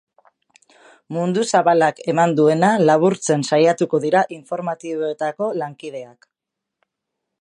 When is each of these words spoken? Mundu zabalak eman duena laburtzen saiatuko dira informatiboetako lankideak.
Mundu 1.17 1.43
zabalak 1.57 2.01
eman 2.13 2.33
duena 2.39 2.71
laburtzen 2.91 3.45
saiatuko 3.51 4.01
dira 4.07 4.25
informatiboetako 4.39 5.51
lankideak. 5.65 6.31